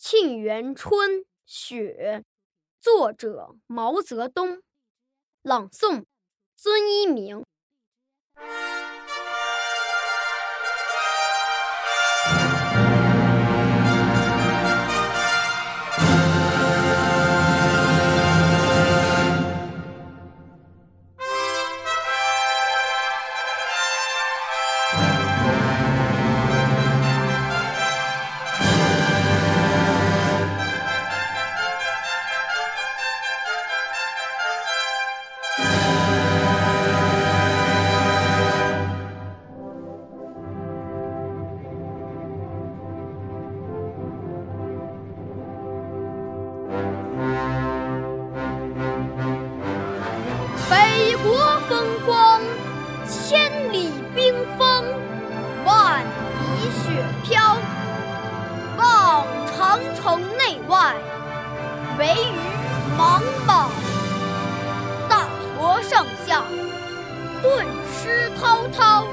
[0.00, 1.10] 沁园春·
[1.44, 2.24] 雪，
[2.80, 4.62] 作者毛泽东，
[5.42, 6.04] 朗诵
[6.54, 7.44] 孙一鸣。
[60.08, 60.94] 城内外，
[61.98, 63.68] 惟余莽莽。
[65.06, 66.42] 大河上下，
[67.42, 69.07] 顿失滔滔。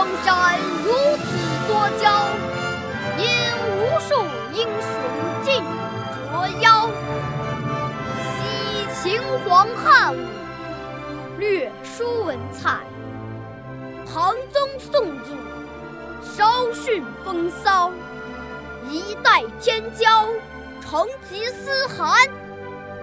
[0.00, 1.28] 江山如此
[1.68, 2.30] 多娇，
[3.18, 3.28] 引
[3.68, 4.14] 无数
[4.54, 4.90] 英雄
[5.44, 5.62] 竞
[6.32, 6.88] 折腰。
[8.24, 8.38] 惜
[9.02, 10.26] 秦皇汉武，
[11.38, 12.78] 略输文采；
[14.10, 15.34] 唐宗宋祖，
[16.24, 17.92] 稍逊风骚。
[18.88, 20.26] 一代天骄，
[20.80, 22.26] 成吉思汗，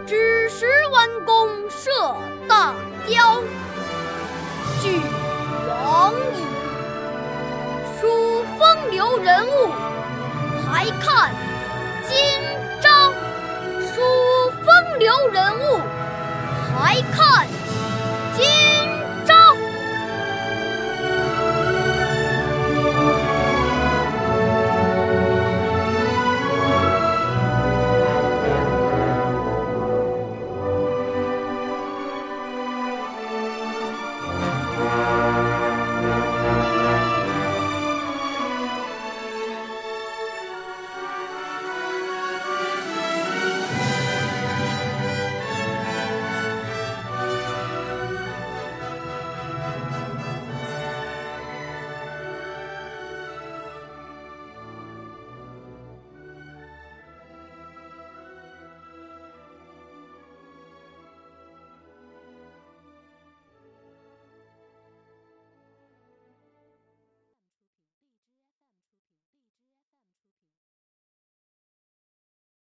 [0.07, 2.15] 只识弯弓射
[2.47, 2.73] 大
[3.05, 3.43] 雕。
[4.81, 4.99] 俱
[8.97, 9.69] 流人物，
[10.65, 11.31] 还看
[12.07, 12.17] 今
[12.81, 13.13] 朝。
[13.93, 14.01] 数
[14.49, 14.65] 风
[14.97, 15.46] 流人物，